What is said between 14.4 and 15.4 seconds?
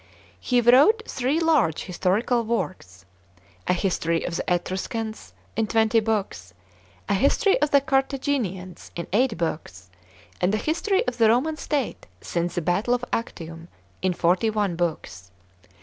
one Books.